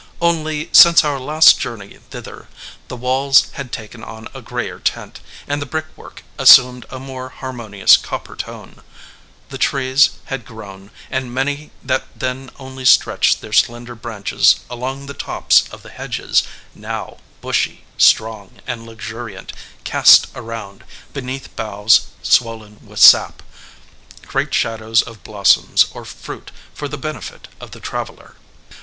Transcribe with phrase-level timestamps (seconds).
[0.19, 2.47] Only, since our last journey thither,
[2.87, 7.29] the walls had taken on a grayer tint, and the brick work assumed a more
[7.29, 8.81] harmonious copper tone;
[9.49, 15.13] the trees had grown, and many that then only stretched their slender branches along the
[15.13, 16.41] tops of the hedges,
[16.73, 20.83] now, bushy, strong, and luxuriant, cast around,
[21.13, 23.43] beneath boughs swollen with sap,
[24.25, 28.35] great shadows of blossoms or fruit for the benefit of the traveler.